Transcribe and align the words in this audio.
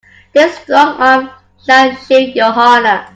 This 0.33 0.57
strong 0.61 0.99
arm 0.99 1.29
shall 1.63 1.93
shield 1.95 2.35
your 2.35 2.51
honor. 2.51 3.05